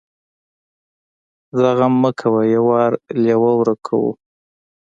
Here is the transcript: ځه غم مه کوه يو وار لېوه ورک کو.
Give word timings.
ځه 1.57 1.69
غم 1.77 1.93
مه 2.03 2.11
کوه 2.19 2.41
يو 2.53 2.63
وار 2.69 2.91
لېوه 3.23 3.51
ورک 3.57 3.79
کو. 3.87 4.01